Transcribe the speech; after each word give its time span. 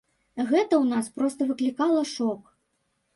Гэта 0.51 0.61
ў 0.61 0.79
нас 0.93 1.09
проста 1.17 1.47
выклікала 1.49 2.01
шок. 2.13 2.49